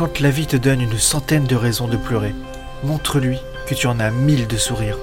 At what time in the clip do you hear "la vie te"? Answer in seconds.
0.20-0.56